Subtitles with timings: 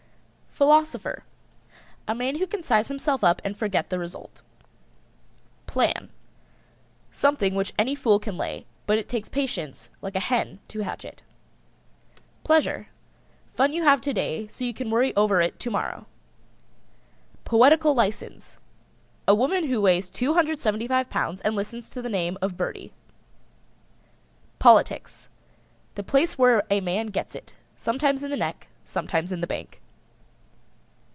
[0.53, 1.23] PHILOSOPHER.
[2.09, 4.41] A man who can size himself up and forget the result.
[5.65, 6.09] PLAN.
[7.09, 11.05] Something which any fool can lay, but it takes patience like a hen to hatch
[11.05, 11.23] it.
[12.43, 12.87] PLEASURE.
[13.53, 16.05] Fun you have to day so you can worry over it to morrow.
[17.45, 18.57] POETICAL LICENSE.
[19.29, 22.91] A woman who weighs 275 pounds and listens to the name of Birdie.
[24.59, 25.29] POLITICS.
[25.95, 29.79] The place where a man gets it sometimes in the neck, sometimes in the bank.